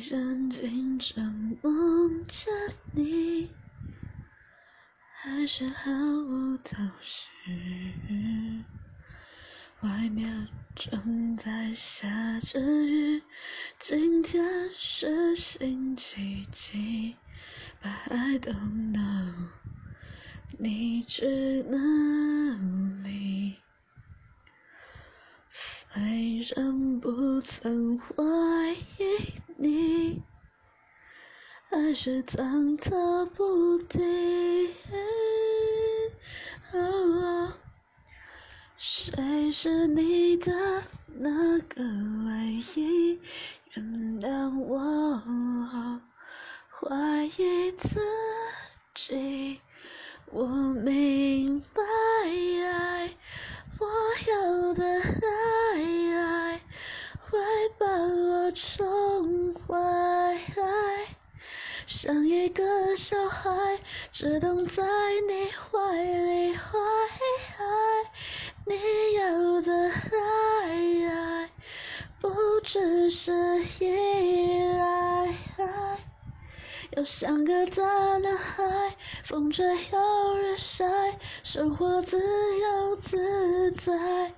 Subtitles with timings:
[0.00, 1.24] 人紧张
[1.62, 2.50] 梦着
[2.92, 3.50] 你，
[5.12, 8.64] 还是毫无头绪。
[9.80, 13.22] 外面正在下着雨，
[13.78, 17.16] 今天是星期几
[17.82, 19.32] ？But？I don't know，
[20.58, 21.78] 你去哪
[23.04, 23.56] 里？
[25.48, 28.04] 虽然不曾怀
[28.95, 28.95] 疑，
[31.78, 34.00] 还是忐忑不定。
[38.78, 40.82] 谁是你的
[41.18, 41.84] 那个
[42.24, 43.20] 唯一？
[43.74, 43.84] 原
[44.22, 45.20] 谅我
[46.70, 48.00] 怀疑自
[48.94, 49.60] 己。
[50.32, 51.82] 我明白，
[53.78, 53.86] 我
[54.30, 54.82] 要的
[55.74, 56.58] 爱
[57.20, 57.38] 会
[57.78, 58.95] 把我宠，
[61.86, 63.78] 像一个小孩，
[64.12, 64.82] 只懂在
[65.28, 66.76] 你怀里坏。
[68.66, 68.74] 你
[69.14, 69.90] 要的
[70.64, 71.48] 爱，
[72.20, 72.28] 不
[72.64, 73.32] 只是
[73.78, 75.32] 依赖，
[76.96, 84.32] 要像个大男孩，风吹又日晒，生活自由自在。